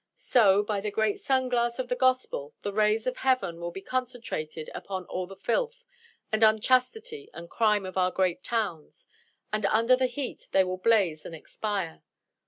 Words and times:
So, 0.15 0.63
by 0.63 0.81
the 0.81 0.89
great 0.89 1.19
sun 1.19 1.47
glass 1.47 1.77
of 1.77 1.87
the 1.87 1.95
Gospel, 1.95 2.55
the 2.63 2.73
rays 2.73 3.05
of 3.05 3.17
heaven 3.17 3.59
will 3.61 3.69
be 3.69 3.83
concentred 3.83 4.67
upon 4.73 5.05
all 5.05 5.27
the 5.27 5.35
filth 5.35 5.83
and 6.31 6.41
unchastity 6.41 7.29
and 7.35 7.47
crime 7.51 7.85
of 7.85 7.97
our 7.97 8.09
great 8.09 8.41
towns, 8.43 9.07
and 9.53 9.63
under 9.67 9.95
the 9.95 10.07
heat 10.07 10.47
they 10.53 10.63
will 10.63 10.77
blaze 10.79 11.23
and 11.23 11.35
expire. 11.35 12.01